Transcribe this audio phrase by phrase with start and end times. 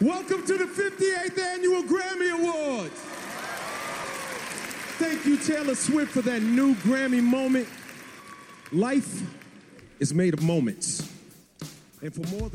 [0.00, 2.98] Welcome to the 58th Annual Grammy Awards.
[4.98, 7.66] Thank you, Taylor Swift, for that new Grammy moment.
[8.72, 9.20] Life
[9.98, 11.02] is made of moments.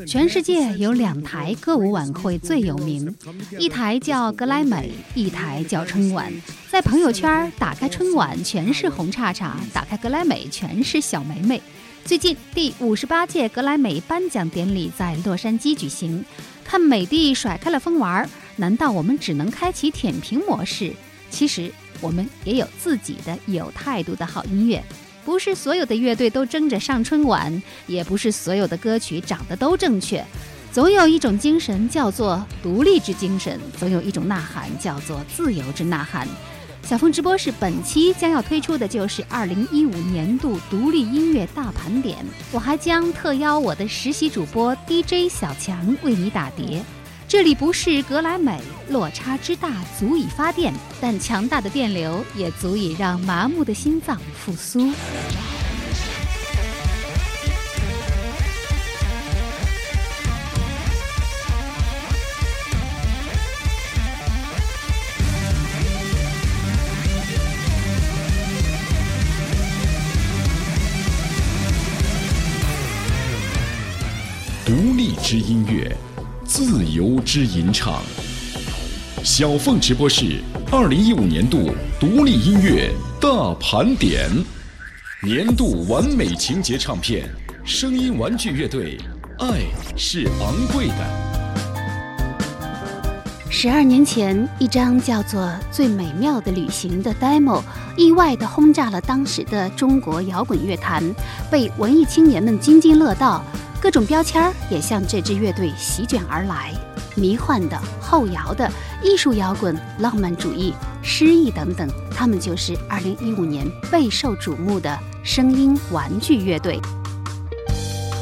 [0.07, 3.15] 全世界有两台歌舞晚会最有名，
[3.59, 6.33] 一台叫格莱美，一台叫春晚。
[6.71, 11.61] 在朋友圈打开春晚全是红叉叉，打开格莱美全是小梅梅。
[12.05, 16.23] 最近第五十八届格莱美颁奖典礼在洛杉矶举行，
[16.63, 20.93] 看美帝甩开了疯玩儿，难道我们只能开启舔屏模式？
[21.31, 24.83] 其实我们也有自己的有态度的好音乐。
[25.25, 30.23] 不是所有的乐队都争着上春晚，也不是所有的歌曲长得都正确。
[30.71, 36.27] 总有一种精神叫做独立之精神，总有一种呐喊叫做自由之呐喊。
[36.85, 46.83] 小峰直播室本期将要推出的就是二零一五年度独立音乐大盘点，我还将特邀我的实习主播 DJ 小强为你打碟。
[47.27, 54.91] 这里不是格莱美，落差之大足以发电，但强大的电流也足以让麻木的心脏复苏。
[75.25, 75.91] 之音乐。
[76.43, 77.99] 自由之吟唱，
[79.23, 80.39] 小凤直播室
[80.71, 84.29] 二零一五年度独立音乐大盘点，
[85.23, 87.27] 年度完美情节唱片，
[87.63, 88.99] 声音玩具乐队，
[89.39, 89.61] 爱
[89.97, 91.25] 是昂贵的。
[93.49, 97.63] 十二年前，一张叫做《最美妙的旅行》的 demo，
[97.97, 101.03] 意外地轰炸了当时的中国摇滚乐坛，
[101.49, 103.43] 被文艺青年们津津乐道。
[103.85, 106.73] 各种标签也向这支乐队席卷而来，
[107.13, 108.67] 迷幻的、后摇的、
[109.03, 116.81] 艺术摇滚、浪漫主义、诗意等等，他们就是2015年备受瞩目的声音玩具乐队。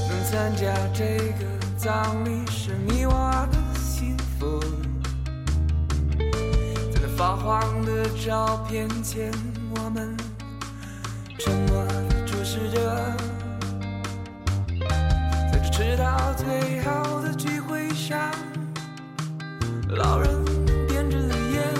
[0.09, 1.45] 能参加这个
[1.77, 3.13] 葬礼是你我
[3.49, 4.59] 的幸福，
[6.19, 9.31] 在那发黄的照片前，
[9.77, 10.13] 我们
[11.39, 11.87] 沉默
[12.25, 13.32] 注视着。
[15.95, 18.17] 直到最好的聚会上，
[19.89, 20.43] 老人
[20.87, 21.71] 点着了烟，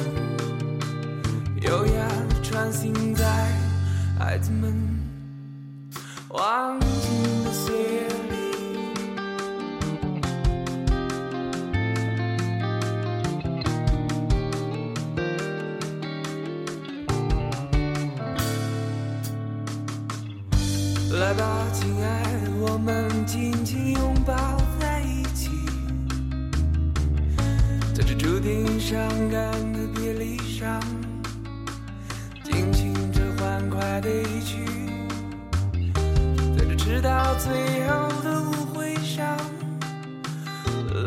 [1.63, 3.25] 优雅地穿行在
[4.19, 4.71] 孩子们
[6.29, 8.07] 忘记的岁月
[23.25, 24.35] 紧紧拥抱
[24.79, 25.49] 在一起，
[27.93, 30.79] 在这注定伤感的别离上，
[32.43, 34.65] 尽情着欢快的一曲，
[36.57, 39.37] 在这迟到最后的舞会上，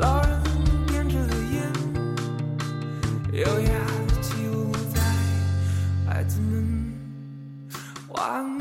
[0.01, 0.41] 老人
[0.89, 1.71] 点着了烟，
[3.33, 3.71] 优雅
[4.09, 5.01] 的起舞在
[6.07, 6.93] 孩子们
[8.09, 8.57] 忘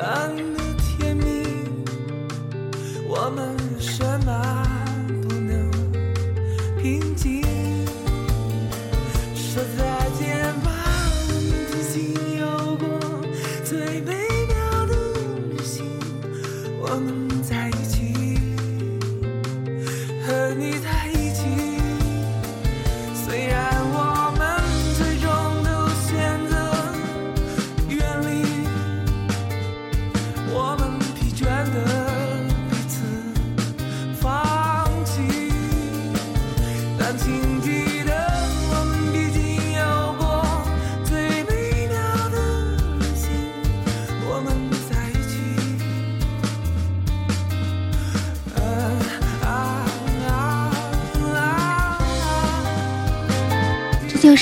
[0.00, 0.49] 记。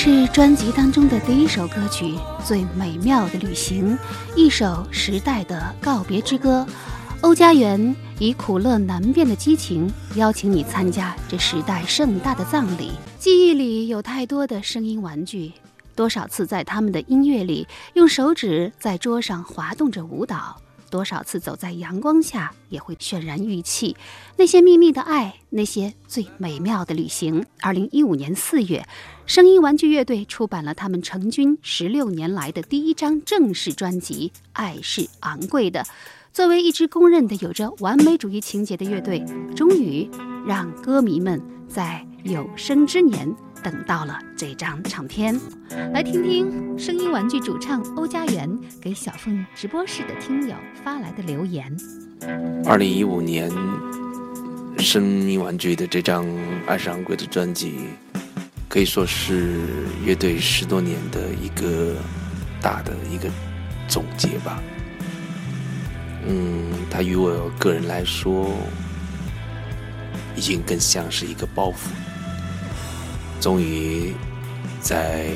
[0.01, 2.05] 是专辑当中的第一首歌曲
[2.45, 3.97] 《最美妙的旅行》，
[4.33, 6.65] 一首时代的告别之歌。
[7.19, 12.93] 欧家园以苦乐难辨的激情邀请你参加这时代盛大的葬礼。
[13.17, 15.51] 记忆里有太多的声音玩具，
[15.97, 20.61] 多少次在他们的音乐里用手指在桌上滑动着舞蹈。
[20.89, 23.95] 多少次走在阳光下也会渲然欲泣。
[24.37, 27.45] 那些秘密的爱，那些最美妙的旅行。
[27.61, 28.85] 二零一五年四月，
[29.25, 35.81] 声音玩具乐队出版了他们成军十六年来的第一张正式专辑《爱是昂贵的》。
[36.31, 39.25] 作为一支公认的有着完美主义情节的乐队，
[39.55, 40.09] 终于
[40.45, 45.39] 让歌迷们在有生之年等到了这张唱片。
[45.93, 48.49] 来听听声音玩具主唱欧家园
[48.81, 51.75] 给小凤直播室的听友发来的留言。
[52.65, 53.49] 二零一五年，
[54.77, 56.25] 声音玩具的这张
[56.67, 57.75] 《爱是昂贵的》专辑，
[58.67, 59.61] 可以说是
[60.03, 61.95] 乐队十多年的一个
[62.61, 63.29] 大的一个
[63.87, 64.61] 总结吧。
[66.27, 68.51] 嗯，它于我个人来说，
[70.35, 71.87] 已经更像是一个包袱。
[73.39, 74.13] 终于
[74.81, 75.29] 在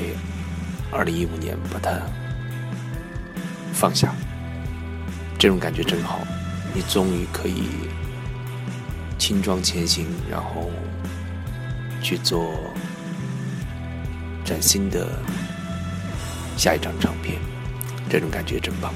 [0.92, 2.00] 二零一五年把它
[3.72, 4.14] 放下，
[5.38, 6.20] 这种感觉真好。
[6.74, 7.64] 你终于可以
[9.18, 10.70] 轻装前行，然后
[12.02, 12.54] 去做
[14.44, 15.08] 崭新的
[16.56, 17.38] 下一张唱片，
[18.10, 18.92] 这种感觉真棒。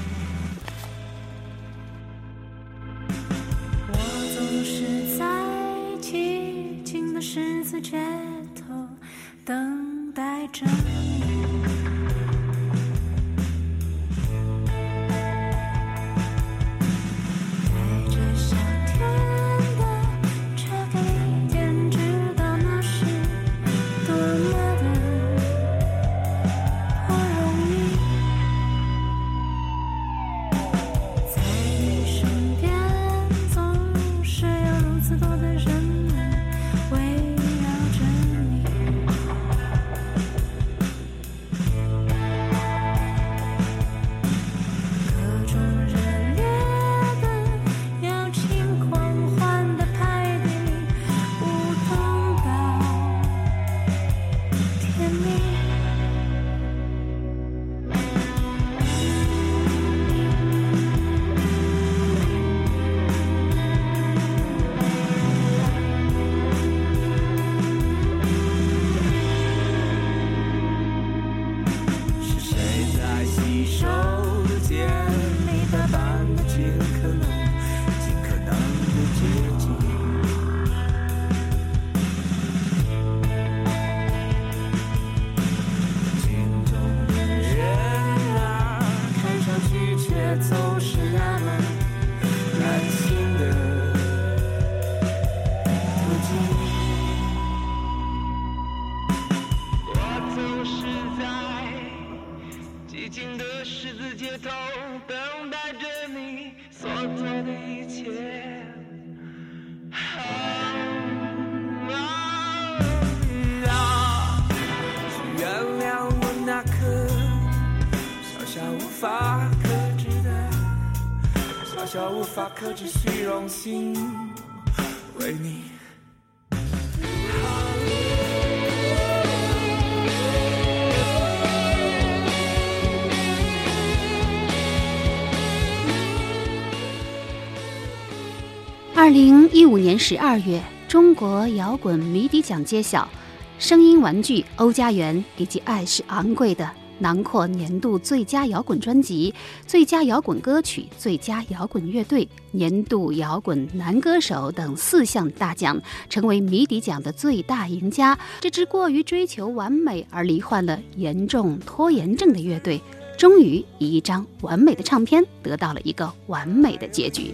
[139.09, 143.09] 二零一五年十二月，中国摇滚迷笛奖揭晓，
[143.57, 146.69] 声音玩具欧家园以及爱是昂贵的。
[146.99, 149.33] 囊括年度最佳摇滚专辑、
[149.65, 158.15] 最佳摇滚歌曲、最佳摇滚乐队、年度摇滚男歌手等四项大奖，成为迷笛奖的最大赢家。
[158.39, 162.79] 这支过于追求完美而罹患了严重拖延症的乐队，
[163.17, 167.33] 终于以一张完美的唱片得到了一个完美的结局。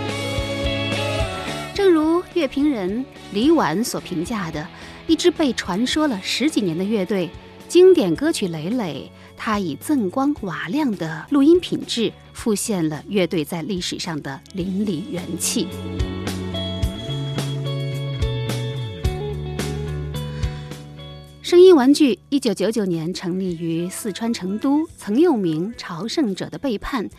[1.83, 4.67] 正如乐评人李婉所评价的，
[5.07, 7.27] 一支被传说了十几年的乐队。
[7.67, 15.67] 经典歌曲累累，它以锃光瓦亮的录音品质，复现了乐队在历史上的淋漓元气。
[21.41, 27.09] 声音玩具一九九九年成立于四川成都，曾用名《朝圣者的背叛》。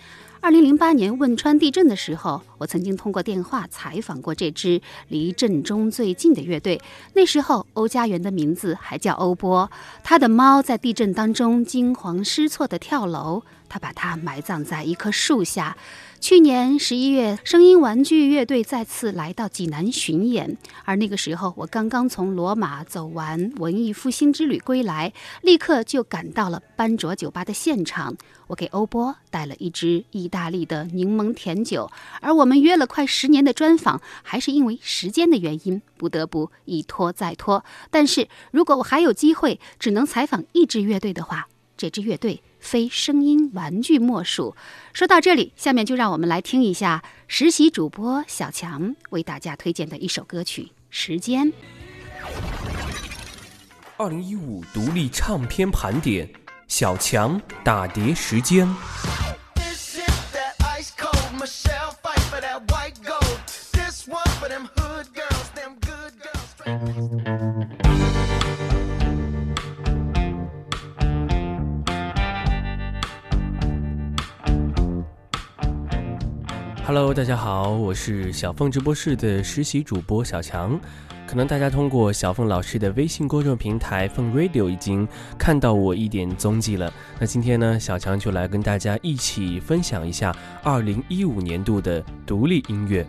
[0.42, 6.80] 二零零八年汶川地震的时候，我曾经通过电话采访过这支离震中最近的乐队。
[7.14, 9.70] 那时候，欧家园的名字还叫欧波，
[10.02, 15.78] 他的猫在地震当中惊慌失措地跳楼，他把它埋葬在一棵树下。
[16.20, 28.14] 去年十一月，声音玩具乐队再次来到济南巡演，而那个时候我刚刚从罗马走完文艺复兴之旅归来，立刻就赶到了班卓酒吧的现场。
[28.48, 37.64] 我给欧波带了一支意大利的柠檬甜酒，而我们约了快十年的专访，还是因为时间的原因，不得不一拖再拖。
[37.90, 41.48] 但是如果我还有机会，只能采访一支乐队的话，
[41.78, 42.42] 这支乐队。
[42.62, 44.56] 非声音玩具莫属。
[44.94, 51.48] 说到这里，下面就让我们来听一下实习主播小强为大家推荐的一首歌曲《时间》。
[53.98, 56.28] 二零一五独立唱片盘点，
[56.66, 58.66] 小强打碟时间。
[76.94, 80.78] Hello，大家好，我是小凤直播室的实习主播小强。
[81.26, 85.08] 可能大家通过小凤老师的微信公众平台“凤 Radio” 已经
[85.38, 86.92] 看到我一点踪迹了。
[87.18, 93.06] 那今天呢，小强就来跟大家一起分享一下2015年度的独立音乐。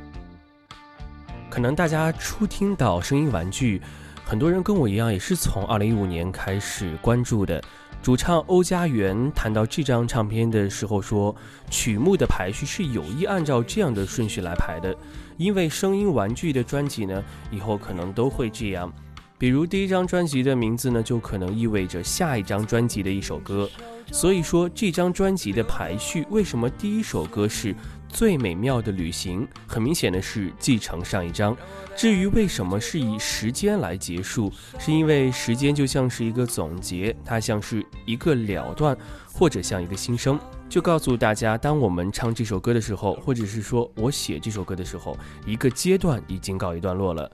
[1.50, 3.82] 可能大家初听到声音玩具，
[4.24, 7.62] 很多人跟我一样，也是从2015年开始关注的。
[8.04, 11.34] 主唱欧家园谈到这张唱片的时候说，
[11.70, 14.94] 曲目的排序是有意按照这样的顺序来排的，
[15.38, 18.92] 因为声音玩具的专辑呢，以后可能都会这样。
[19.38, 23.70] 比如第一张专辑的名字呢，就可能意味着下一张专辑的一首歌。
[24.12, 27.74] 所以说这张专辑的排序，为什么第一首歌是？
[28.14, 31.58] 最美妙的旅行，很明显的是继承上一章。
[31.98, 38.96] 至于为什么是以时间来结束，是因为时间就像是一个总结，它像是一个了断，
[39.34, 40.40] 或者像一个新生，
[40.70, 47.30] 就告诉大家，当我们唱这首歌的时候，或者是说我写这首歌的时候，一个阶段已经告一段落了。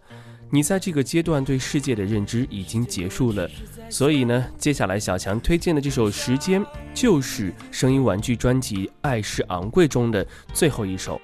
[0.51, 3.48] 你在这个阶段对世界的认知已经结束了，
[3.89, 6.62] 所以呢，接下来小强推荐的这首《时间》
[6.94, 11.22] 就是声音玩具专辑《爱是昂贵》中的最后一首，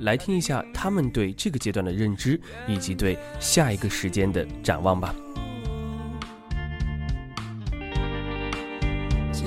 [0.00, 5.14] 来听一下他们对这个阶段的认知以及对下一个时间的展望吧。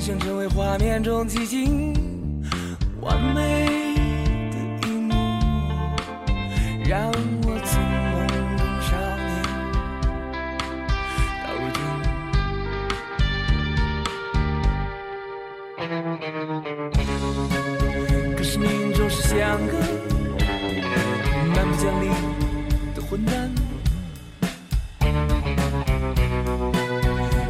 [0.02, 1.94] 想成为画面中寂静
[3.00, 3.68] 完美
[4.50, 5.14] 的一幕，
[6.84, 7.12] 让
[7.46, 7.51] 我
[18.36, 19.74] 可是命总是像个
[21.56, 22.10] 蛮不讲理
[22.94, 23.50] 的混蛋，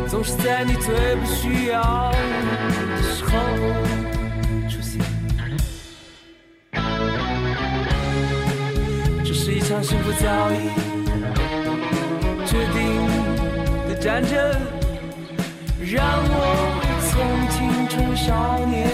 [0.07, 3.31] 总是在你最不需要的时候
[4.69, 5.01] 出现。
[9.25, 10.69] 这是一场幸福早已
[12.45, 13.07] 决定
[13.89, 14.37] 的战争，
[15.79, 16.89] 让我。
[17.11, 18.90] 从青春少年。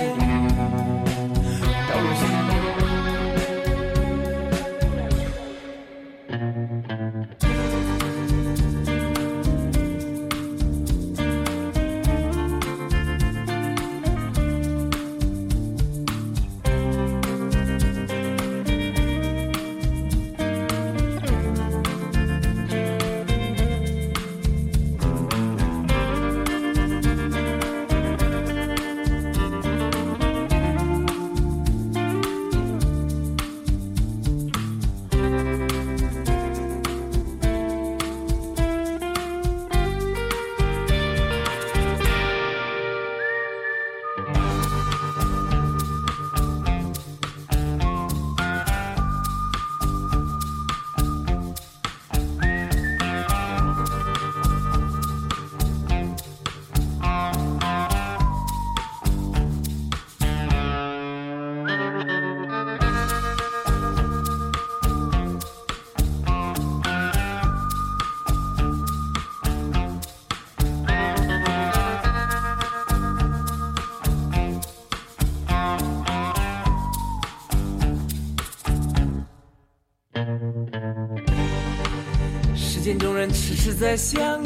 [83.70, 84.42] 是在想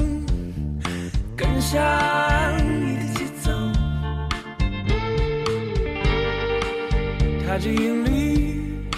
[1.38, 1.80] 跟上
[2.58, 3.52] 你的节奏，
[7.46, 8.90] 踏着韵律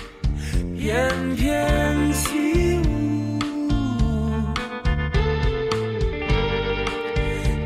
[0.79, 3.69] 翩翩起舞，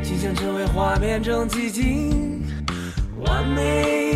[0.02, 2.42] 竟想成为画面中寂静
[3.20, 4.07] 完美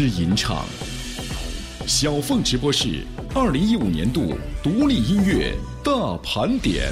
[0.00, 0.64] 之吟唱。
[1.86, 3.04] 小凤直播室
[3.34, 5.52] 二零一五年度独立音乐
[5.84, 6.90] 大盘点，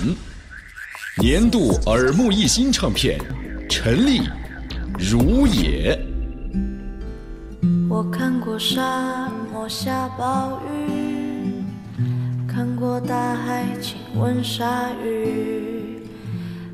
[1.16, 3.18] 年度耳目一新唱片，
[3.66, 4.20] 陈粒
[4.98, 5.98] 《如也》。
[7.88, 11.64] 我看过沙漠下暴雨，
[12.46, 16.02] 看过大海亲吻鲨鱼，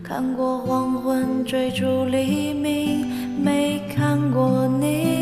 [0.02, 3.06] 看过黄昏追逐黎明，
[3.40, 5.13] 没看过你。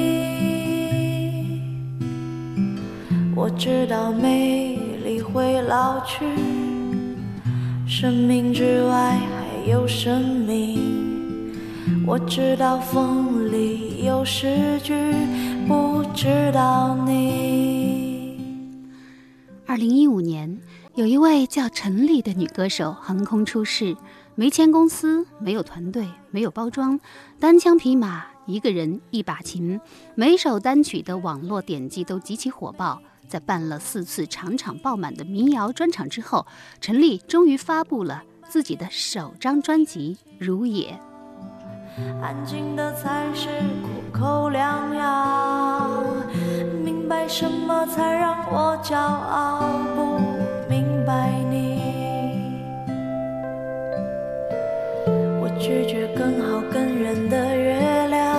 [3.59, 6.25] 知道美丽会老去，
[7.87, 11.52] 生命之外还有生命。
[12.06, 14.94] 我知道风里有诗句，
[15.68, 18.40] 不知道你。
[19.66, 20.59] 二零一五年，
[20.94, 23.97] 有一位叫陈粒的女歌手横空出世，
[24.35, 26.99] 没签公司，没有团队，没有包装，
[27.38, 29.80] 单枪匹马，一个人一把琴，
[30.14, 33.00] 每首单曲的网络点击都极其火爆。
[33.32, 36.46] 在办了四次场场爆满的民谣专场之后，
[36.82, 41.00] 陈粒终于发布了自己的首张专辑《如也》。
[42.22, 43.48] 安静的才是
[43.80, 46.04] 苦口良药，
[46.84, 50.18] 明白什么才让我骄傲，不
[50.68, 51.80] 明白你。
[55.40, 58.38] 我拒绝更好更圆的月亮，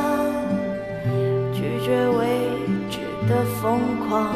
[1.51, 2.51] 拒绝未
[2.91, 4.35] 知的疯狂，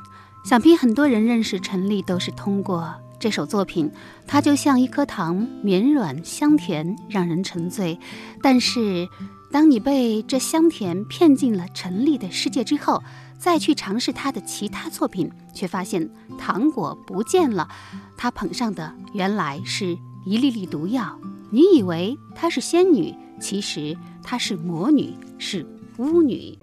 [0.43, 3.91] 想必很多人认识陈粒都是通过这首作品。
[4.25, 7.99] 它就像一颗糖，绵软香甜，让人沉醉。
[8.41, 9.07] 但是，
[9.51, 13.03] 当你被这香甜骗进了陈粒的世界之后，
[13.37, 17.67] 再去尝试他的其他作品，却发现糖果不见了。
[18.17, 21.19] 他捧上的原来是一粒粒毒药。
[21.53, 25.65] 你以为她是仙女，其实她是魔女，是
[25.97, 26.57] 巫女。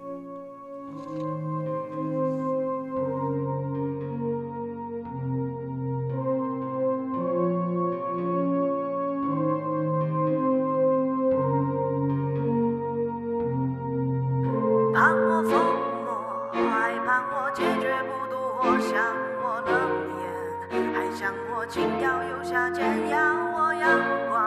[21.69, 23.19] 情调又下贱，要
[23.53, 24.01] 我阳
[24.31, 24.41] 光，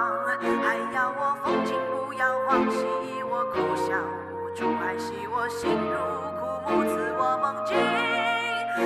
[0.64, 2.84] 还要我风情不要慌，戏
[3.30, 3.94] 我哭笑
[4.34, 5.94] 无助，还戏我心如
[6.40, 7.78] 枯木，赐我梦境，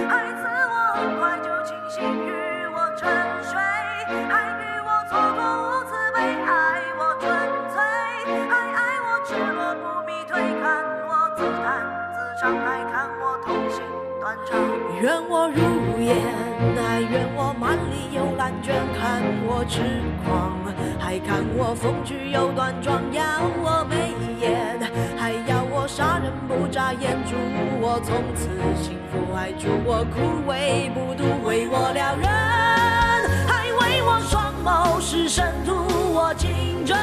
[0.10, 3.08] 还赐我很快就清醒，与我沉
[3.42, 3.56] 睡，
[4.28, 7.24] 还与我蹉跎无慈悲，爱我纯
[7.72, 7.80] 粹，
[8.50, 13.82] 还爱我赤裸不迷退，看我自弹自唱，还看我痛心
[14.20, 14.60] 断肠。
[15.02, 15.58] 愿我如
[16.04, 16.12] 烟，
[16.76, 19.82] 还愿我满里有烂卷，看我痴
[20.24, 20.58] 狂，
[21.00, 23.22] 还看我风趣又端庄，要
[23.62, 24.80] 我眉眼，
[25.18, 27.36] 还要我杀人不眨眼，祝
[27.82, 28.50] 我从此
[28.82, 32.28] 幸福，还祝我枯萎不渡，为我撩人，
[33.48, 35.74] 还为我双眸失神，图
[36.14, 36.98] 我情真，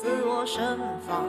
[0.00, 1.26] 似我盛放，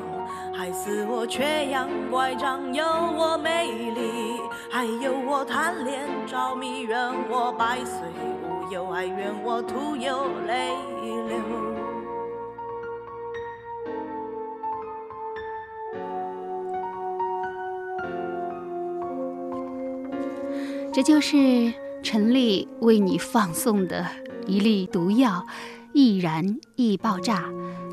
[0.54, 6.98] 还似我缺氧乖张，有我美丽，还有我贪恋着迷，愿
[7.30, 8.08] 我百岁
[8.42, 10.70] 无忧，还愿我徒有泪
[11.28, 11.38] 流。
[20.94, 24.08] 这就是陈丽为你放送的
[24.48, 25.46] 一粒毒药，
[25.94, 27.46] 易燃易爆炸。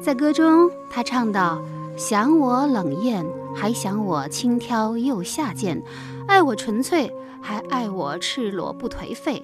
[0.03, 1.61] 在歌中，他唱道
[1.99, 5.79] ：“想我冷艳，还想我轻佻又下贱；
[6.27, 9.43] 爱我纯粹，还爱我赤裸不颓废；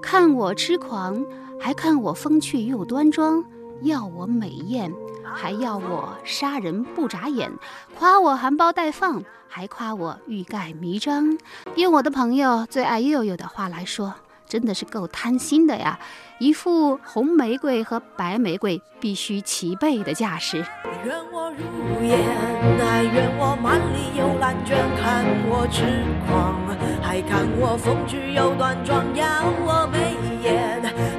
[0.00, 1.24] 看我痴狂，
[1.60, 3.42] 还看我风趣又端庄；
[3.82, 4.90] 要我美艳，
[5.22, 7.50] 还要我杀人不眨眼；
[7.98, 11.36] 夸我含苞待放，还夸我欲盖弥彰。
[11.76, 14.14] 用我的朋友最爱佑佑的话来说，
[14.48, 16.00] 真的是够贪心的呀！
[16.40, 20.64] 一副红玫瑰和白玫瑰必须齐备的架势。
[21.04, 22.18] 愿我如烟，
[22.78, 25.84] 还愿我满里有烂卷，看我痴
[26.26, 26.56] 狂，
[27.02, 29.86] 还看我风趣又端庄，要我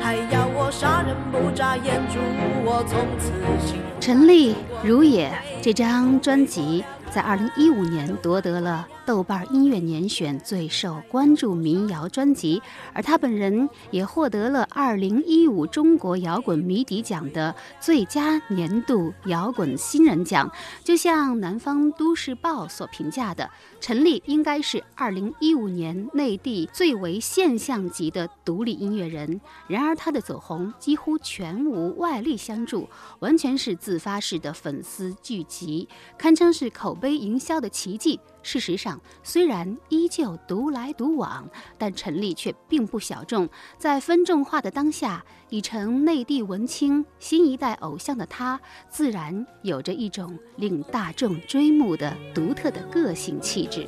[0.02, 2.18] 还要我杀人不眨眼，祝
[2.66, 3.32] 我从此
[3.64, 3.80] 心。
[4.00, 5.30] 陈粒《如也》
[5.62, 12.62] 这张专辑在二零一五年夺得了豆瓣音乐年选最受关注民谣专辑，
[12.94, 20.50] 而他本人也获得了二零一五中国摇滚迷笛奖的最佳年度摇滚新人奖。
[20.86, 23.50] 就像南方都市报所评价的，
[23.82, 29.42] 陈粒应该是二零一五年内地最为现象级的独立音乐人。
[29.68, 32.88] 然而，他的走红几乎全无外力相助，
[33.20, 38.20] 完全是自发式的粉丝聚集，堪称是口微营销的奇迹。
[38.44, 43.48] 事实上，虽然依旧独来独往，但陈粒却并不小众。
[43.78, 48.60] 在分众化的当下，已成内地文青新一代偶像的他，
[48.90, 53.86] 自然有着一种令大众追慕的独特的个性气质。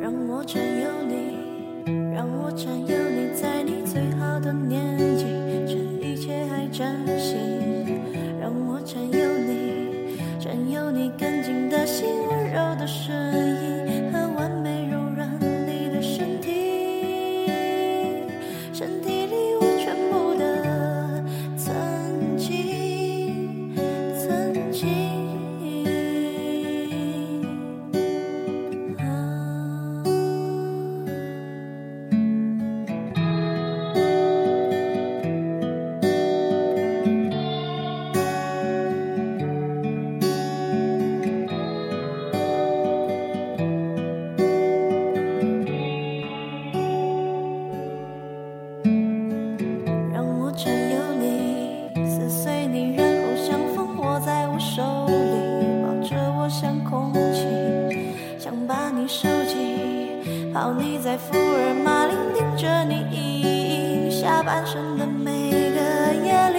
[0.00, 1.36] 让我占有你，
[2.14, 5.24] 让我占有你，在你最好的年纪，
[5.66, 7.67] 趁一切还崭新。
[10.98, 13.14] 你干净的心，温柔的声
[13.62, 13.77] 音。
[62.58, 65.78] 着你意义下半生的每个
[66.26, 66.50] 夜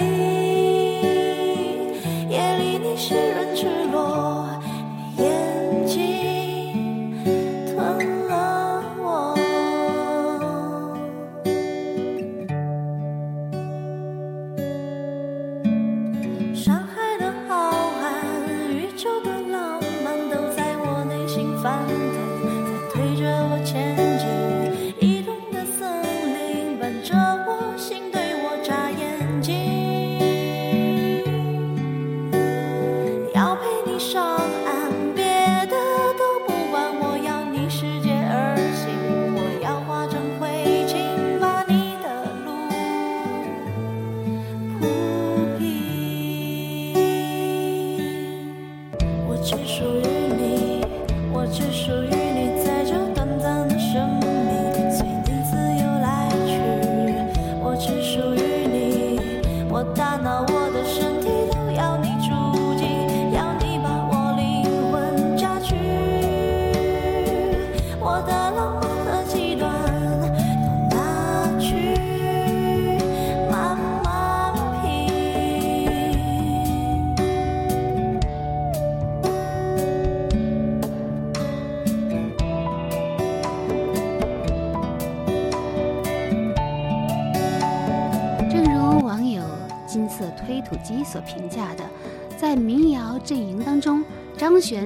[2.30, 3.29] 夜里你是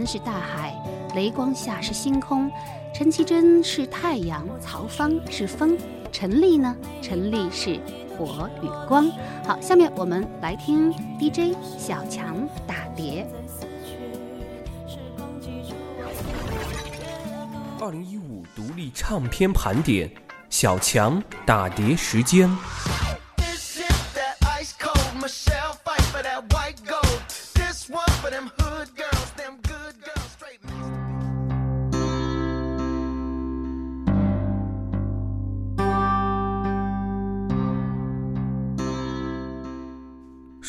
[0.07, 0.75] 是大海，
[1.15, 2.51] 雷光下是星空，
[2.93, 5.77] 陈绮贞是太阳，曹芳是风，
[6.13, 6.77] 陈粒呢？
[7.01, 7.81] 陈粒是
[8.17, 9.11] 火与光。
[9.47, 13.27] 好，下面我们来听 DJ 小强打碟。
[17.81, 20.11] 二零一五独立唱片盘点，
[20.49, 22.51] 小强打碟时间。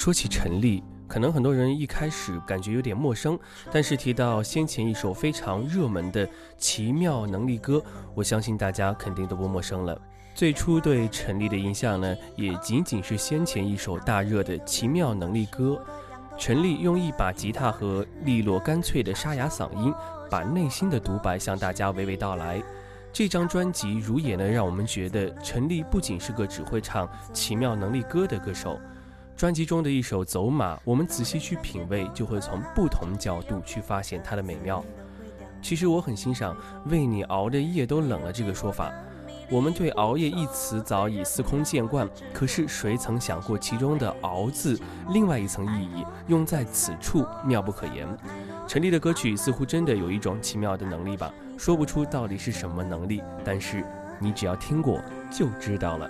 [0.05, 0.83] 说起陈粒。
[1.07, 3.39] 可能很多人一开始感觉有点陌生，
[3.71, 6.27] 但是提到先前一首非常热门的
[6.59, 7.77] 《奇妙能力歌》，
[8.13, 9.99] 我相信大家肯定都不陌生了。
[10.35, 15.81] 最初对陈粒的印象呢，也仅仅是先前一首大热的《奇妙能力歌》。
[16.37, 19.91] 陈粒用一把吉他和利落干脆的沙哑嗓音，
[20.29, 22.61] 把内心的独白向大家娓娓道来。
[23.11, 28.79] 这张专辑如也呢，让我们觉得陈粒不仅是个只会唱《奇妙能力歌》的歌手。
[29.35, 34.81] 专辑中的一首《走马》，我们仔细去品味，就会从不同角度去发现它的美妙。
[35.61, 36.55] 其实我很欣赏
[36.87, 38.93] “为你熬的夜都冷了”这个说法。
[39.51, 48.07] 我们对“熬夜”一词早已司空见惯，可是谁曾想过其中的“熬”字另外一层意义，用在此处妙不可言。
[48.65, 53.83] 陈粒的歌曲似乎真的有一种奇妙的能力吧，说不出到底是什么能力，但是
[54.17, 56.09] 你只要听过就知道了。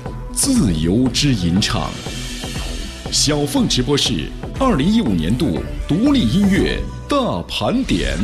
[0.43, 1.91] 自由之吟唱。
[3.11, 4.27] 小凤直播室
[4.59, 8.17] 二零一五年度独立音乐大盘点，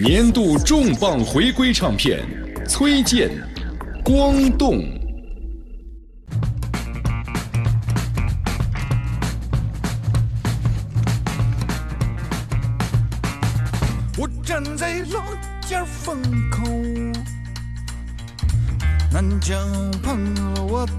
[0.00, 2.20] 年度重磅回归唱片，
[2.68, 3.28] 崔健
[4.04, 4.76] 《光动》。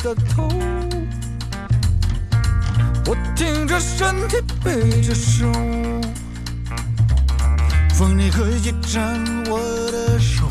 [0.04, 0.50] 的头，
[3.06, 5.52] 我挺着身体背着手，
[7.94, 9.02] 风你可以牵
[9.48, 9.60] 我
[9.92, 10.48] 的手，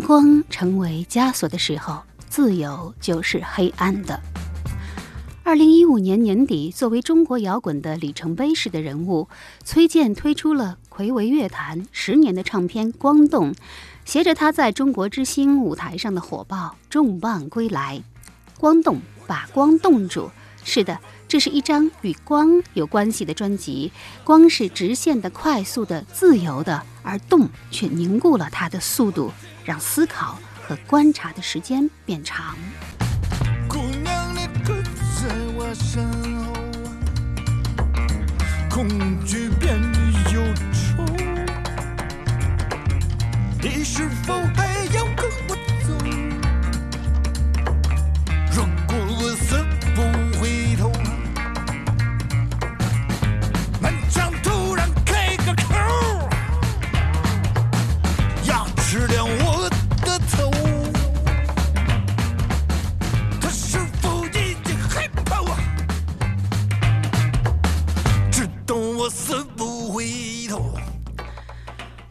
[0.00, 4.20] 光成为枷锁的时候，自由就是黑暗的。
[5.42, 9.28] 二零一五年年底，作为中国摇滚的里程碑式的人物，
[9.64, 13.52] 崔健推出了暌违乐坛十年的唱片《光动》，
[14.04, 18.02] 携着他在中国之星舞台上的火爆，重磅归来。
[18.58, 20.30] 光动把光冻住，
[20.64, 23.92] 是的，这是一张与光有关系的专辑。
[24.24, 29.30] 光是直线的、快速的、自由的，而动却凝固了它的速度，
[29.66, 32.54] 让思考和观察的时间变长。
[33.68, 36.08] 姑娘，你跟在我身
[36.44, 36.52] 后？
[38.70, 38.88] 恐
[39.24, 39.76] 惧变
[40.32, 40.40] 忧
[40.72, 41.04] 愁，
[43.60, 44.75] 你是否还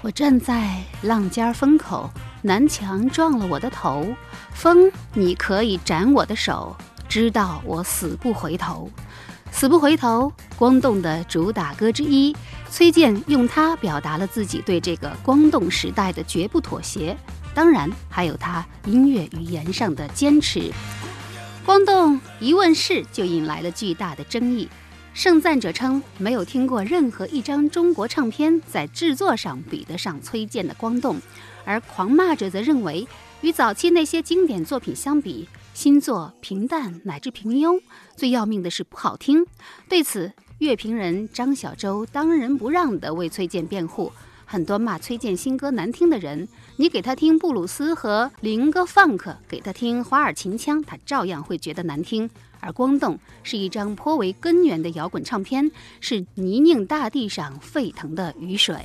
[0.05, 2.07] 我站在浪尖风口，
[2.43, 4.05] 南墙撞了我的头。
[4.53, 6.77] 风，你可以斩我的手，
[7.09, 8.87] 知道我死不回头。
[9.51, 12.37] 死不回头，光动的主打歌之一，
[12.69, 17.17] 崔健用它表达了自己对这个光动时代的绝不妥协，
[17.55, 20.71] 当然还有他音乐语言上的坚持。
[21.65, 24.69] 光动一问世就引来了巨大的争议。
[25.15, 31.15] 盛赞者称，没有听过任何一张中国唱片在制作上比得上崔健的《光动》，
[31.63, 33.07] 而狂骂者则认为，
[33.39, 37.79] 与早期那些经典作品相比，新作平淡乃至平庸，
[38.17, 39.45] 最要命的是不好听。
[39.87, 44.11] 对此，乐评人张小舟当仁不让地为崔健辩护。
[44.43, 52.29] 很多骂崔健新歌难听的人，你给他听布鲁斯和灵歌 funk，给他听华尔琴腔，他照样会觉得难听。
[52.65, 58.75] 而《光动》是一张颇为根源的摇滚唱片，是泥泞大地上沸腾的雨水。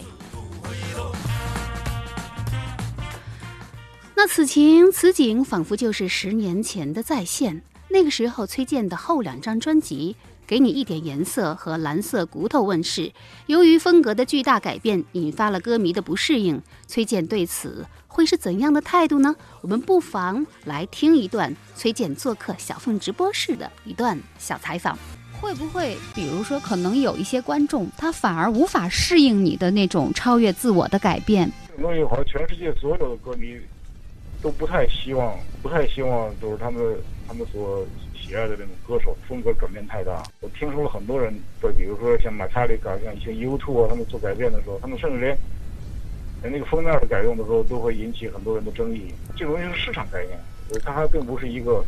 [4.15, 7.63] 那此情此景，仿佛就是十年前的再现。
[7.89, 10.15] 那个时候，崔健的后两张专辑
[10.47, 13.11] 《给你一点颜色》和《蓝色骨头》问世，
[13.47, 16.61] 由于风格的巨大改变，引发了歌迷的不适应。
[16.87, 17.87] 崔健对此
[18.21, 19.35] 会是怎样的态度呢？
[19.63, 24.99] 我们不妨来听一段崔健做客小凤直播室的一段小采访。
[25.41, 31.51] 会不会，比如说，可能有一些观众他反而无法适应你的那种超越自我的改变？
[31.69, 33.57] 这种东西好像全世界所有的歌迷
[34.43, 36.83] 都不太希望，不太希望就是他们
[37.27, 40.23] 他们所喜爱的那种歌手风格转变太大。
[40.41, 45.39] 我听说了很多人，对，比如说像马查里卡，像一些 U2 啊，他们做改变的时候，他们甚至连连
[46.49, 49.13] 那个封面的改动的时候，都会引起很多人的争议。
[49.37, 50.39] 这个东西是市场概念，
[50.85, 51.85] 它还并不是一个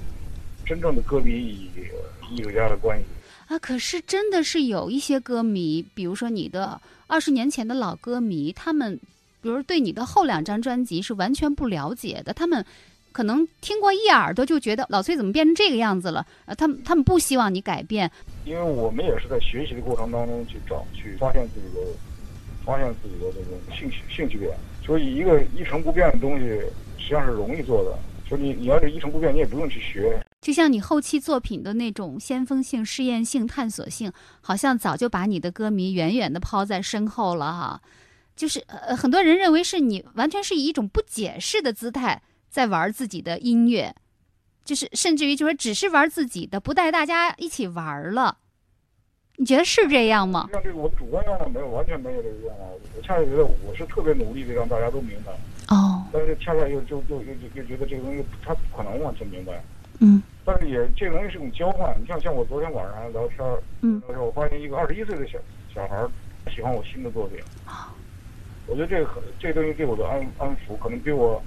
[0.66, 1.30] 真正的歌迷
[1.74, 1.90] 与
[2.30, 3.04] 艺术家的关系。
[3.48, 8.98] 啊，可是真的是有一些歌迷，比如说你的二十年前的老歌迷，他们，
[9.40, 12.64] 比如对你的后两张专辑是完全不了解的，他们
[13.10, 16.24] 可能听过一耳朵就觉得老崔怎么变成这个样子了？
[16.46, 18.10] 呃，他们他们不希望你改变，
[18.44, 21.80] 因为我们也是在学习的过程当中去找、去发现自己的、
[22.64, 24.56] 发现自己的这种兴趣、兴趣点。
[24.84, 26.46] 所以，一个一成不变的东西，
[26.98, 27.98] 实际上是容易做的。
[28.28, 30.18] 所以你你要是一成不变，你也不用去学。
[30.40, 34.10] 就像你后期作品的那种先锋性、试验性、探索性，
[34.40, 37.80] 好像早就把你的歌迷远远的抛在身后了哈。
[38.34, 43.94] 就是呃，很多人认为是你完全是以一种不解释的姿态在玩自己的音乐，
[44.64, 48.38] 就是甚至于就说只是玩自己的，不带大家一起玩了。
[49.42, 50.48] 你觉得是这样吗？
[50.52, 52.68] 像这个我主观上没有，完全没有这个愿望。
[52.94, 55.32] 我恰恰觉得我是特别努力的让大家都明白。
[55.74, 56.06] 哦。
[56.12, 59.60] 但是恰恰又就就又又觉得这个东西他不可能完全明白。
[59.98, 60.22] 嗯。
[60.44, 61.92] 但是也这个东西是种交换。
[62.00, 65.36] 你像像我昨天晚上聊天儿，嗯，我发现一个二十一岁的小
[65.74, 66.08] 小孩儿
[66.54, 67.40] 喜欢我新的作品。
[67.66, 67.92] 啊。
[68.68, 71.42] 我觉得这个很这个东西对我的安安抚，可能比我，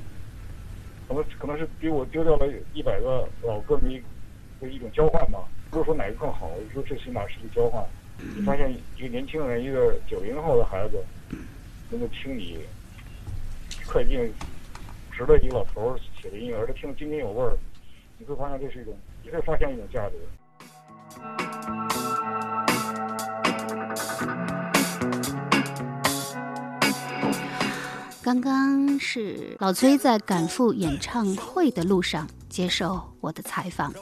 [1.08, 4.04] 可能可能是比我丢掉了一百个老歌迷
[4.60, 5.40] 的一种交换吧。
[5.76, 7.84] 不是说哪个更好，我就说这起码是一个交换。
[8.34, 11.04] 你发现一个年轻人，一个九零后的孩子，
[11.90, 12.60] 能够听你
[13.86, 14.18] 快进
[15.12, 17.58] 十的一个老头儿写的音乐，而且听得津津有味儿，
[18.18, 20.16] 你会发现这是一种，你会发现一种价值。
[28.24, 33.94] 刚刚是老崔在赶赴演唱会的路上接受我的采访。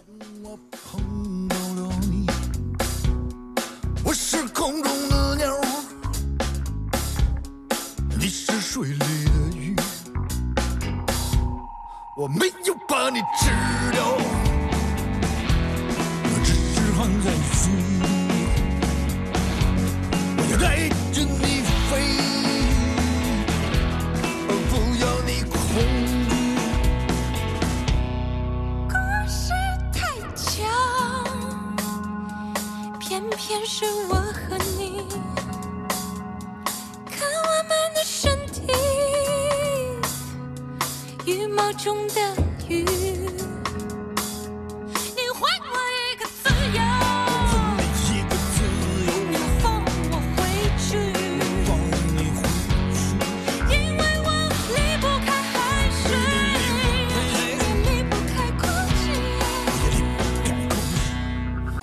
[8.73, 9.05] 水里的
[9.55, 9.75] 鱼，
[12.17, 13.51] 我没有把你吃
[13.91, 14.03] 掉，
[16.23, 18.01] 我只是放在水里，
[20.37, 21.91] 我要带着你飞，
[24.49, 25.53] 而不要你恐
[26.09, 26.23] 惧。
[28.89, 28.95] 故
[29.29, 29.53] 事
[29.93, 30.01] 太
[30.35, 30.51] 强，
[32.99, 34.81] 偏偏是我和你，
[41.33, 42.35] 羽毛中的
[42.69, 42.83] 鱼。
[42.83, 42.91] 你
[45.33, 46.79] 还我一个自由，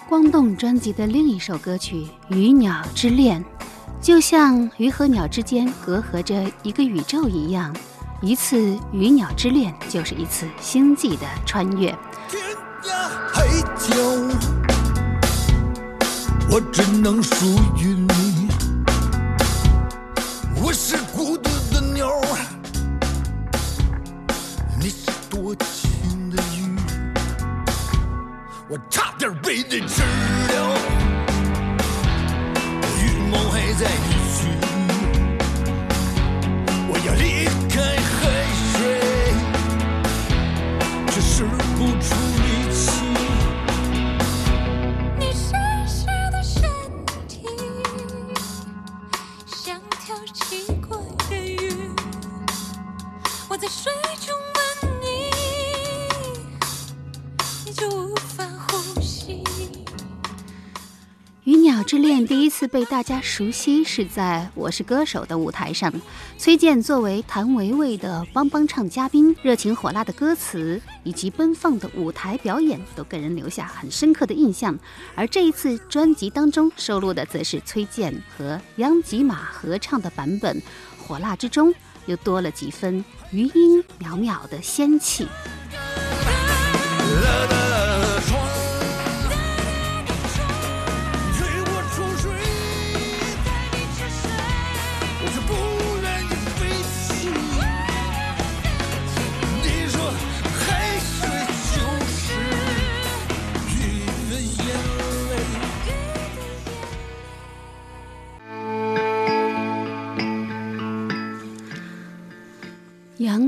[0.09, 3.45] 光动专辑的另一首歌曲《鱼鸟之恋》，
[4.01, 7.75] 就像鱼和鸟之间隔阂着一个宇宙一样，
[8.23, 11.89] 一次鱼鸟之恋就是一次星际的穿越。
[12.29, 12.43] 天
[12.85, 12.93] 涯
[13.33, 13.47] 海
[13.79, 13.97] 角，
[16.51, 17.47] 我只能属
[17.79, 18.20] 于你。
[62.71, 65.93] 被大家熟悉是在《我是歌手》的舞台上，
[66.39, 74.79] 崔健作为谭维维的帮帮唱嘉宾，热情火辣的歌词以及奔放的舞台表演都给人留下很深刻的印象。
[75.17, 80.63] 而这一次专辑当中收录的则是崔健和央吉玛合唱的版本，
[80.97, 81.75] 火辣之中
[82.07, 85.27] 又多了几分余音袅袅的仙气。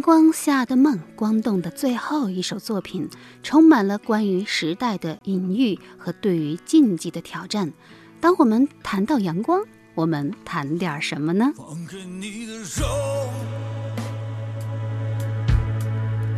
[0.03, 3.09] 光下的梦，光动的最后一首作品，
[3.45, 7.73] 充满了关于时代的隐喻和对于禁忌的挑战。
[8.21, 9.63] 当我们谈到阳光，
[9.95, 11.53] 我们谈点什么呢？
[11.57, 12.85] 放开你的手，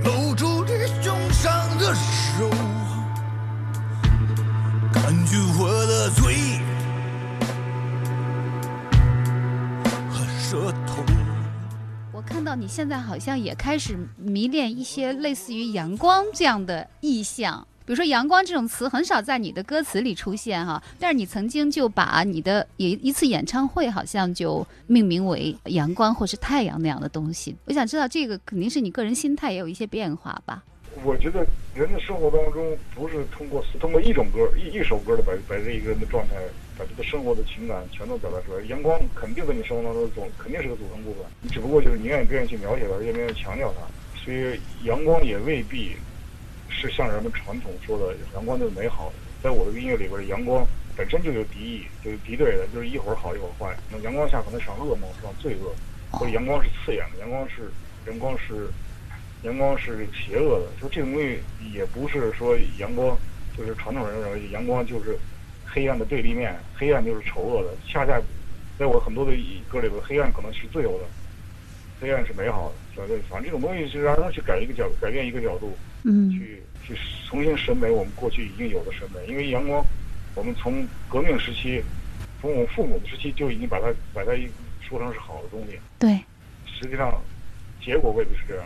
[0.04, 0.70] 搂住你
[1.02, 2.50] 胸上的手，
[4.92, 6.34] 感觉我的嘴
[10.10, 11.13] 和舌头。
[12.26, 27.54] 看到你现在好像也开始迷恋一些类似于阳光这样的意象，比如说“阳光”这种词很少在你的歌词里出现哈，但是你曾经就把你的一一次演唱会好像就命名为“阳光”或是“太阳”那样的东西。
[27.66, 30.62] 我想知道这个肯定是你个人心态也有一些变化吧？
[31.04, 36.36] 我觉得人的生活当中不是通过通过一种歌一一首歌的把把这一个人的状态，
[36.76, 38.64] 把这个生活的情感全都表达出来。
[38.66, 43.86] 阳光肯定在你生活当中总肯定是个组成部分，你只不过就是你愿不愿意去描写它，愿不愿意强调它。
[44.24, 45.96] 所以阳光也未必
[46.68, 49.14] 是像人们传统说的阳光就是美好的。
[49.42, 50.66] 在我的音乐里边，阳光
[50.96, 53.76] 本身就有敌意，就是敌对的，就是一会儿好一会儿坏。
[53.90, 55.74] 那阳光下可能是场恶梦，是场罪恶，
[56.10, 57.70] 或者阳光是刺眼的，阳光是
[58.06, 58.68] 阳光是
[59.42, 60.66] 阳光是邪恶的。
[60.80, 61.38] 说这种东西
[61.74, 63.14] 也不是说阳光
[63.56, 65.18] 就是传统人认为阳光就是
[65.74, 67.74] 黑暗的对立面，黑暗就是丑恶的。
[67.84, 68.20] 恰恰
[68.78, 69.32] 在我很多的
[69.68, 71.04] 歌里边，黑暗可能是自由的，
[72.00, 72.74] 黑暗是美好的。
[72.94, 76.94] 反正反正这种东西是让人去改一个角改变一个角度，嗯去去
[77.28, 79.26] 重新审美我们过去已经有的审美。
[79.26, 79.84] 因为阳光，
[80.36, 81.82] 我们从革命时期
[82.40, 84.30] 从我们父母的时期就已经把它把它
[84.80, 86.22] 说成是好的东西，对，
[86.66, 87.20] 实际上
[87.84, 88.64] 结果未必是这样。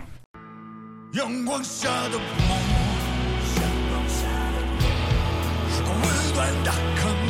[1.15, 2.21] 阳光下的梦，
[5.73, 7.28] 是个温暖的坑，我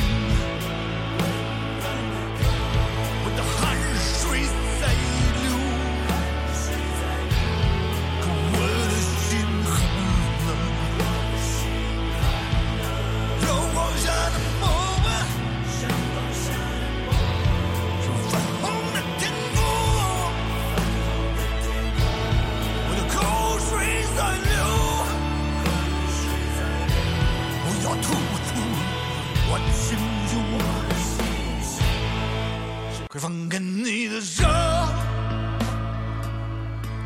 [33.19, 34.45] 放开你的手，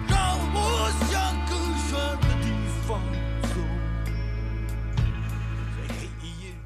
[0.06, 1.56] 让我向更
[1.88, 2.46] 远的地
[2.86, 3.00] 方
[3.42, 3.48] 走。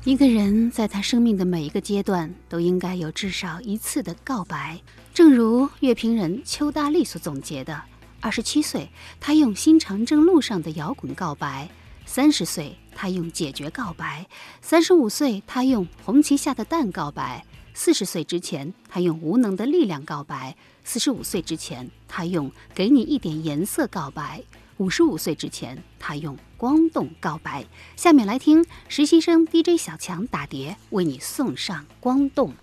[0.02, 4.76] 一个人在他生命的每一个阶段，都应该有至少一次的告白。
[5.14, 7.80] 正如乐评人邱大力所总结的：
[8.20, 8.90] 二十七岁，
[9.20, 11.68] 他用新长征路上的摇滚告白；
[12.04, 14.24] 三十岁，他用解决告白；
[14.60, 17.40] 三十五岁，他用红旗下的蛋告白；
[17.78, 24.40] 四十岁之前，他用无能的力量告白；四十五岁之前，他用给你一点颜色告白；
[24.78, 27.66] 五十五岁之前，他用光动告白。
[27.94, 32.54] 下面来听实习生 DJ 小强打碟为你送上光动。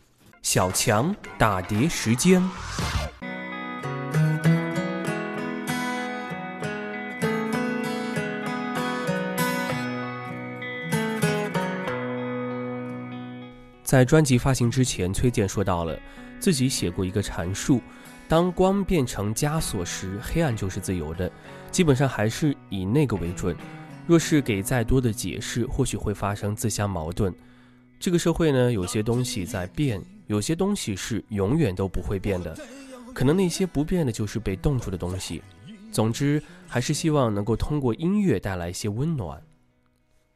[0.42, 2.42] 小强打碟时间。
[13.84, 16.00] 在专辑发行之前，崔健说到了
[16.40, 17.82] 自己写过一个阐述：
[18.28, 21.32] 当光变成枷锁时，黑暗就是自由的。
[21.70, 23.56] 基本上还是以那个为准。
[24.06, 27.34] 若是给再多的解释，或许会发生自相矛盾。
[28.00, 32.58] 这个社会呢，有些东西在变，有些东西是永远都不会变的。
[33.14, 35.42] 可能那些不变的，就是被冻住的东西。
[35.92, 39.42] 总之，还是希望能够通过音乐带来一些温暖。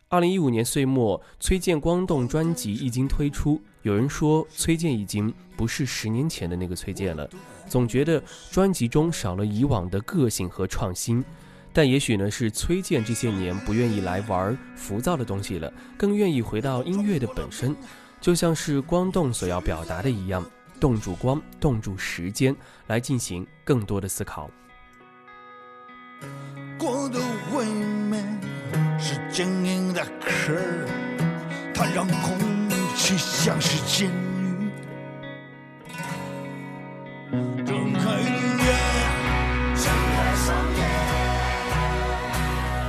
[0.10, 7.30] 二零一五年岁末，崔健《光动》专辑一经推出，有人说崔健已经不是十年前的那个崔健了，
[7.68, 11.22] 总觉得专辑中少了以往的个性和创新。
[11.74, 17.76] 但也许呢，是崔健这些年不愿意来玩浮躁的东西了，更愿意回到音乐的本身，
[18.22, 20.42] 就像是《光动》所要表达的一样，
[20.80, 22.56] 冻住光，冻住时间，
[22.88, 24.50] 来进行更多的思考。
[26.80, 27.20] 光的
[27.54, 28.40] 外面
[28.98, 30.86] 是坚硬的壳儿，
[31.74, 32.38] 它让空
[32.96, 34.70] 气像是监狱。
[37.66, 38.02] 睁开
[38.62, 38.66] 眼，
[39.74, 40.46] 睁开双
[40.78, 40.80] 眼，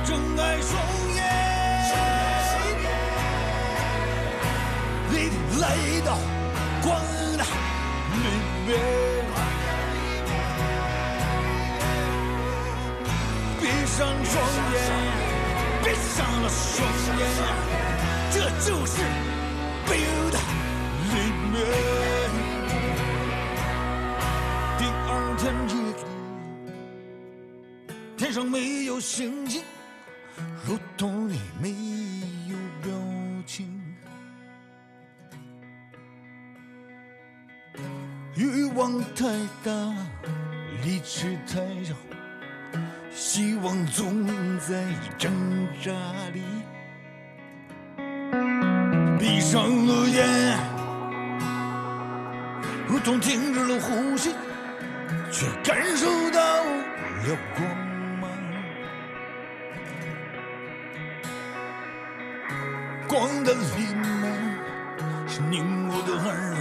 [0.05, 0.07] 睁
[0.37, 0.71] 开双
[1.15, 1.19] 眼，
[5.09, 5.13] 你
[5.59, 5.65] 来
[6.05, 6.09] 到
[6.83, 6.87] 光
[7.39, 7.43] 的
[8.13, 8.21] 里
[8.67, 8.69] 面。
[13.59, 14.31] 闭上双
[14.73, 14.77] 眼，
[16.09, 16.87] 上了双
[17.17, 17.21] 眼，
[18.31, 18.93] 这就是
[19.85, 19.91] 冰
[20.31, 20.37] 的
[21.13, 21.15] 里
[21.51, 21.55] 面。
[24.77, 26.01] 第二天夜里，
[28.17, 29.63] 天上没有星星，
[30.67, 31.69] 路途里没
[32.49, 32.91] 有表
[33.45, 33.81] 情，
[38.35, 39.25] 欲望太
[39.63, 39.71] 大，
[40.83, 41.93] 理智太小。
[43.21, 44.25] 希望总
[44.59, 44.81] 在
[45.17, 45.29] 挣
[45.83, 45.91] 扎
[46.33, 46.41] 里，
[49.19, 50.57] 闭上了眼，
[52.87, 54.33] 如同停止了呼吸，
[55.33, 57.67] 却感受到了光
[58.21, 58.31] 芒。
[63.05, 64.57] 光的里面
[65.27, 65.59] 是你
[65.89, 66.57] 我的爱人，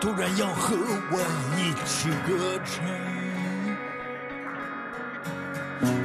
[0.00, 0.74] 突然要和
[1.10, 1.20] 我
[1.58, 3.25] 一起歌唱。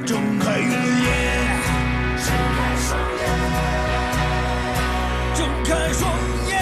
[0.06, 0.66] 睁开眼，
[2.18, 3.24] 睁开双眼，
[5.34, 6.02] 睁开双
[6.48, 6.52] 眼，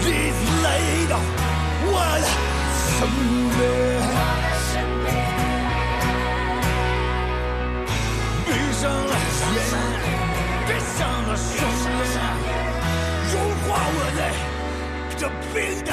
[0.00, 0.06] 你
[0.62, 0.66] 来
[1.08, 1.12] 到
[1.84, 2.24] 我的
[2.88, 2.98] 身
[3.52, 3.58] 边，
[8.46, 8.48] 闭
[8.80, 9.12] 上了
[9.54, 9.56] 眼，
[10.66, 11.50] 闭上了双
[11.86, 12.50] 眼，
[13.32, 14.20] 融化我在
[15.16, 15.20] 这
[15.54, 15.88] 冰的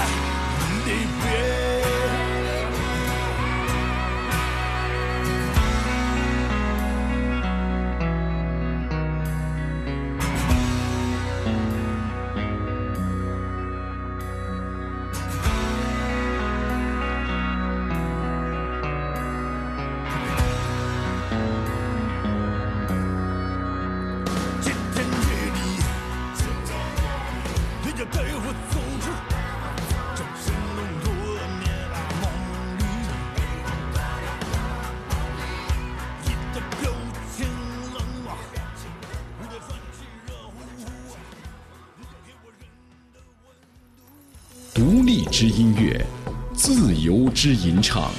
[45.39, 46.05] 之音乐，
[46.53, 48.11] 自由之吟唱。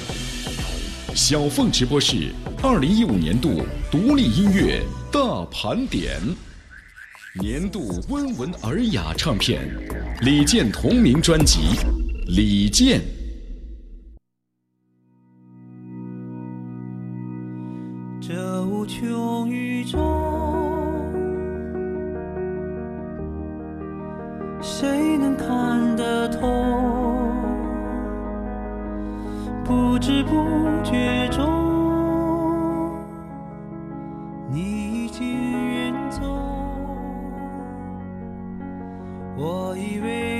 [1.13, 3.61] 小凤直播室二零一五年度
[3.91, 6.19] 独立音乐大盘点，
[7.39, 9.61] 年度温文尔雅唱片，
[10.21, 11.59] 李健同名专辑
[12.25, 12.99] 《李健》。
[18.19, 19.99] 这无穷宇宙，
[24.59, 26.90] 谁能看得透？
[29.71, 30.33] 不知不
[30.83, 31.47] 觉中，
[34.49, 36.19] 你已经远走。
[39.37, 40.30] 我以为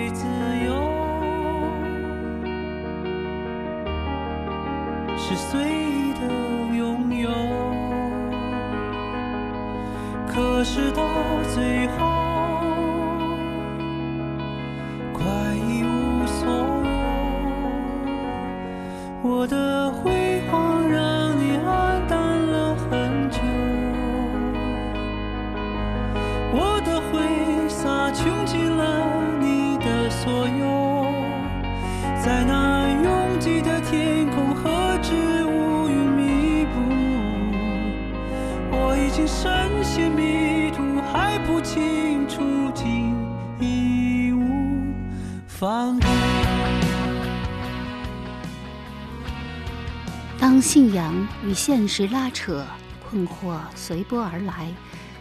[50.62, 52.66] 信仰与现实拉扯，
[53.10, 54.72] 困惑随波而来，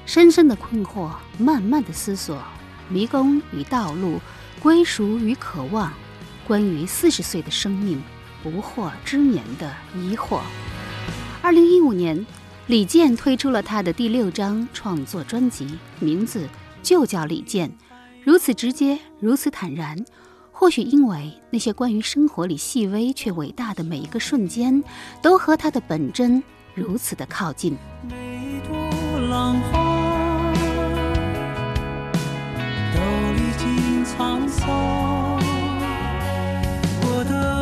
[0.04, 2.42] 深深的困惑，慢慢的思索，
[2.88, 4.20] 迷宫与道路，
[4.60, 5.92] 归属与渴望，
[6.46, 8.02] 关于四十岁的生命，
[8.42, 10.40] 不惑之年的疑惑。
[11.40, 12.26] 二零一五年，
[12.66, 16.46] 李健推出了他的第六张创作专辑，名字
[16.82, 17.68] 就叫《李健》，
[18.22, 19.96] 如此直接，如此坦然。
[20.60, 24.84] 或许因为那些关于生活里细微却伟大的每一个瞬间，
[25.22, 26.42] 都和他的本真
[26.74, 27.78] 如此的靠近。
[28.06, 28.76] 每朵
[29.30, 30.52] 浪花
[32.92, 33.00] 都
[33.32, 35.40] 历经沧桑，
[37.04, 37.59] 我的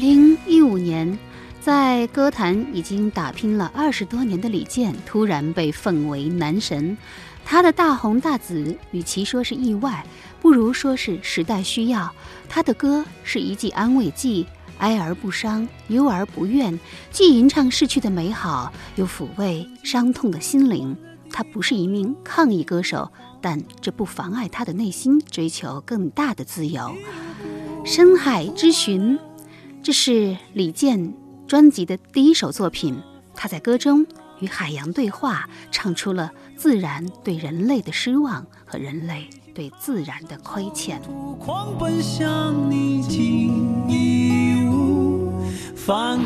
[0.00, 1.18] 零一五年，
[1.60, 6.96] 在歌坛已经打拼了二十多年的李健，突然被奉为男神。
[7.44, 10.02] 他的大红大紫，与其说是意外，
[10.40, 12.10] 不如说是时代需要。
[12.48, 14.46] 他的歌是一剂安慰剂，
[14.78, 16.80] 哀而不伤，忧而不怨，
[17.10, 20.96] 既吟唱逝去的美好，又抚慰伤痛的心灵。
[21.30, 26.90] 他不是一名抗议歌手，但这不妨碍他的内心追求更大的自由。
[27.84, 29.18] 深海之寻，
[29.82, 31.14] 这是李健
[31.46, 33.00] 专辑的第一首作品。
[33.34, 34.06] 他在歌中
[34.40, 41.00] 与海洋对话，唱出了自然对人类的失望和人类对自然的亏欠。
[41.38, 45.42] 狂奔向你，竟义无
[45.74, 46.24] 反顾。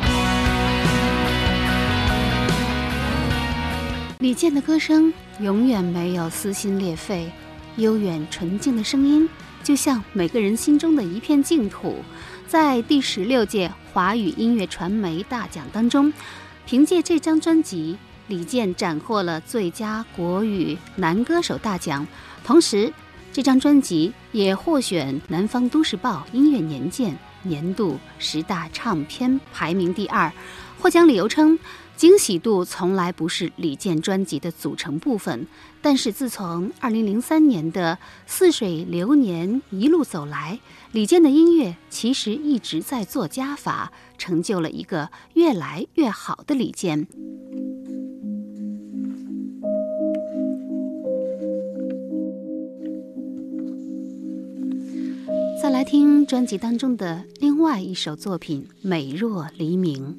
[4.18, 7.30] 李健的歌声永远没有撕心裂肺，
[7.76, 9.28] 悠远纯净的声音
[9.62, 11.98] 就像每个人心中的一片净土。
[12.46, 16.12] 在第十六届华语音乐传媒大奖当中，
[16.66, 17.96] 凭借这张专辑，
[18.28, 22.06] 李健斩获了最佳国语男歌手大奖，
[22.44, 22.92] 同时，
[23.32, 30.30] 这张专辑也获选《南方都市报》音乐年鉴年度十大唱片排名第二。
[30.78, 31.58] 获奖理由称，
[31.96, 35.46] 惊喜度从来不是李健专辑的组成部分，
[35.80, 40.58] 但是自从2003年的《似水流年》一路走来，
[40.92, 47.06] 李健的音乐其实一直在做加法，成就了一个越来越好的李健。
[55.62, 60.18] 再来听专辑当中的另外一首作品《美若黎明》。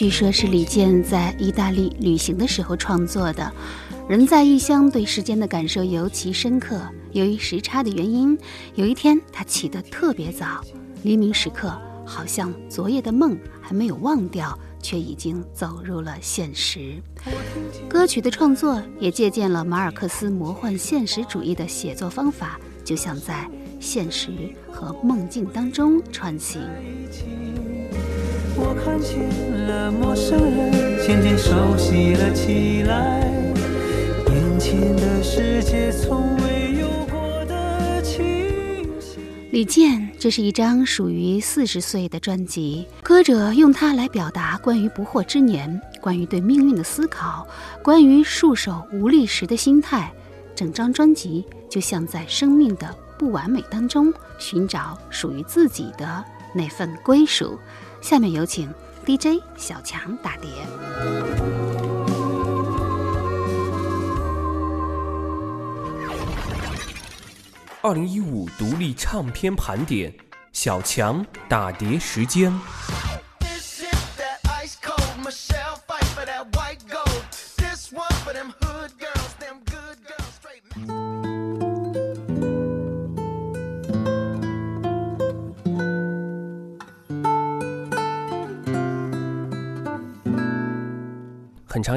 [0.00, 3.52] 据说是李健在意大利旅行的时候创作的。
[4.08, 6.80] 人在异乡，对时间的感受尤其深刻。
[7.12, 8.38] 由于时差的原因，
[8.76, 10.64] 有一天他起得特别早，
[11.02, 16.94] 黎明时刻好像昨夜的梦还没有忘掉，却已经走入了现实。
[17.86, 23.46] 歌曲的创作也借鉴了马尔克斯魔幻现实主义的写作方法，就像在
[23.78, 24.30] 现实
[24.72, 26.62] 和梦境当中穿行。
[28.62, 29.18] 我看见
[29.66, 30.70] 了陌生人，
[31.04, 33.20] 渐渐熟悉了起来。
[34.28, 39.18] 眼前的世界从未有过的清晰。
[39.50, 47.48] 李健，这是一张属于四十岁的专辑，歌者用它来表达关于不惑之年，关于对命运的思考，
[47.82, 50.12] 关于束手无力时的心态。
[50.54, 56.22] 整张专辑就像在生命的不完美当中寻找属于自己的
[56.54, 57.58] 那份归属。
[58.00, 58.72] 下面有请
[59.04, 60.48] DJ 小强打碟。
[67.82, 70.12] 二零一五独立唱片盘点，
[70.52, 72.52] 小强打碟时间。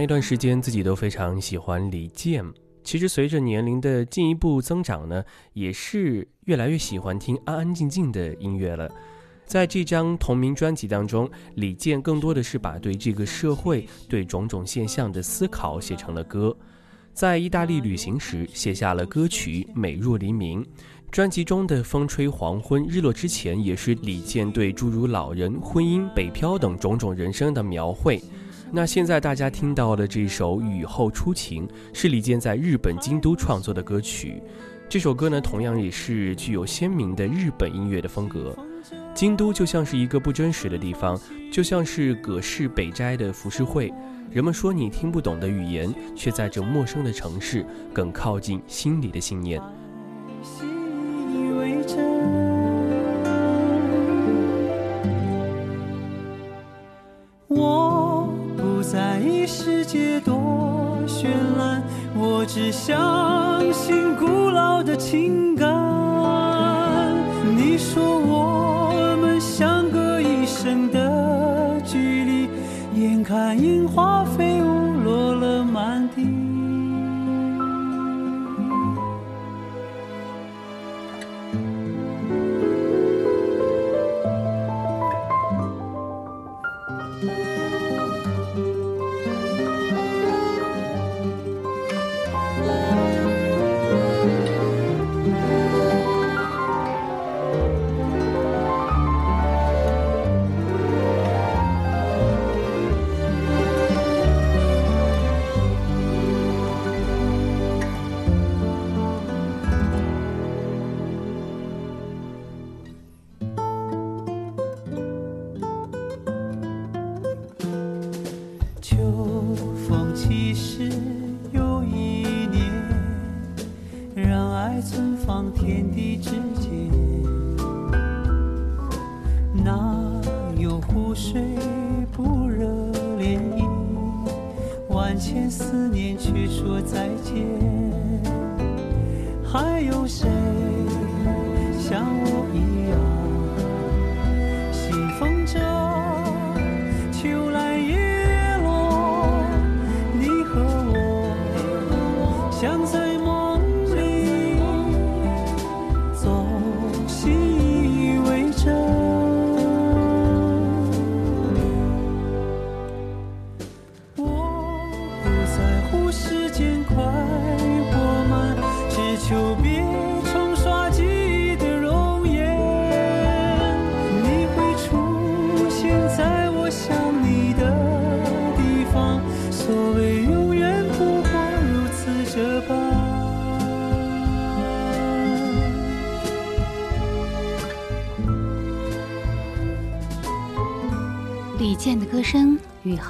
[0.03, 2.45] 一段时间，自己都非常喜欢李健。
[2.83, 5.23] 其实随着年龄的进一步增长呢，
[5.53, 8.91] 也是越来越喜欢听安安静静的音乐了。
[9.45, 16.55] 在这张同名专辑当中，李健更多的是把对这个社会、对种种现象的思考写成了歌。
[17.13, 20.63] 在意大利旅行时，写下了歌曲《美若黎明》。
[21.11, 28.19] 专辑中的《风吹黄昏》《日落之前》也是李健对诸如老人、婚姻、北漂等种种人生的描绘。
[28.76, 34.41] 那现在大家听到的这首《雨后初晴》是李健在日本京都创作的歌曲。
[34.89, 38.57] 这首歌呢，同样也是具有鲜明的日本音乐的风格。
[39.13, 41.15] 京都就像是一个不真实的地方，
[41.51, 43.93] 就像是葛饰北斋的浮世绘。
[44.32, 47.63] 人们说你听不懂的语言，却在这陌生的城市
[47.93, 49.61] 更靠近心里的信念。
[57.47, 58.02] 我
[58.84, 61.27] 在意世界多绚
[61.57, 61.81] 烂，
[62.13, 65.65] 我只相信古老的情感。
[67.55, 72.49] 你说我们相隔一生的距离，
[73.01, 76.32] 眼看樱花飞舞落了满地。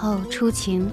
[0.04, 0.86] 后初晴，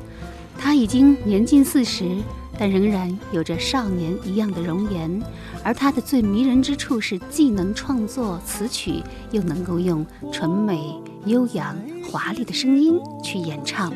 [0.56, 2.16] 他已经年近四十，
[2.56, 5.20] 但仍然有着少年一样的容颜。
[5.64, 9.02] 而他的最迷人之处是，既能创作词曲，
[9.32, 10.94] 又能够用纯美、
[11.26, 11.76] 悠扬、
[12.08, 13.92] 华丽的声音去演唱。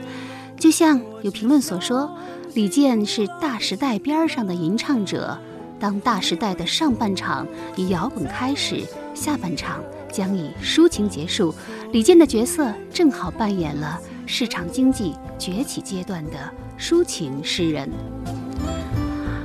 [0.59, 2.11] 就像有评论所说，
[2.55, 5.39] 李健是大时代边儿上的吟唱者。
[5.79, 7.47] 当大时代的上半场
[7.77, 8.83] 以摇滚开始，
[9.15, 11.55] 下半场将以抒情结束，
[11.93, 17.91] 李健的角色正好扮演了市场经济崛起阶段的抒情诗人。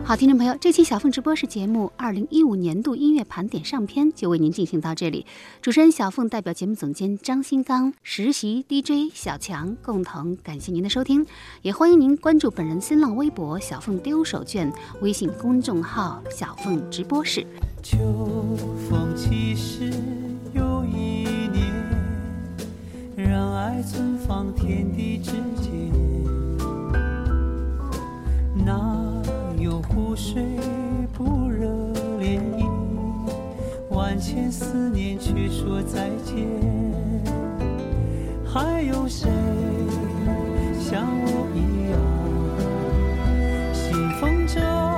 [0.04, 5.24] 好，听众朋友，这期小凤直播室节目二零一五年度音乐盘点上篇就为您进行到这里。
[5.62, 11.24] 主持人小凤代表节目总监张新刚、实习 DJ 小强共同感谢您的收听，
[11.62, 17.46] 也欢迎您关注本人新浪微博“小凤丢手绢”、微信公众号“小凤直播室”。
[17.84, 17.98] 秋
[18.90, 19.94] 风起时
[20.56, 21.28] 又一，
[23.24, 25.72] 让爱存放天地之间，
[28.66, 28.80] 哪
[29.58, 30.44] 有湖水
[31.14, 31.68] 不热
[32.20, 32.66] 涟漪，
[33.90, 36.48] 万千思念却说再见。
[38.46, 39.30] 还有谁
[40.80, 42.00] 像我一样，
[43.74, 44.89] 信奉着。